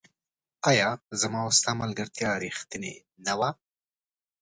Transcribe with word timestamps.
آيا 0.71 0.89
زما 1.21 1.39
او 1.45 1.49
ستا 1.57 1.71
ملګرتيا 1.81 2.29
ريښتيني 2.43 2.93
نه 3.25 3.33
وه 3.39 3.49